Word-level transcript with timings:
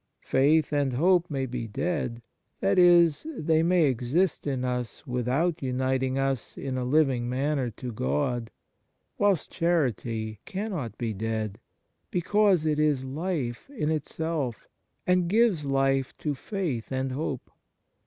Faith 0.25 0.73
and 0.73 0.93
hope 0.93 1.29
may 1.29 1.45
be 1.45 1.67
dead 1.67 2.23
i.e., 2.63 3.09
they 3.37 3.61
may 3.61 3.85
exist 3.85 4.47
in 4.47 4.65
us 4.65 5.05
without 5.05 5.61
uniting 5.61 6.17
us 6.17 6.57
in 6.57 6.75
a 6.75 6.83
living 6.83 7.29
manner 7.29 7.69
to 7.69 7.91
God; 7.91 8.49
whilst 9.19 9.51
charity 9.51 10.39
cannot 10.43 10.97
be 10.97 11.13
dead, 11.13 11.59
because 12.09 12.65
it 12.65 12.79
is 12.79 13.05
life 13.05 13.69
in 13.69 13.91
itself, 13.91 14.67
and 15.05 15.27
gives 15.29 15.65
life 15.65 16.17
to 16.17 16.33
faith 16.33 16.91
and 16.91 17.11
hope. 17.11 17.51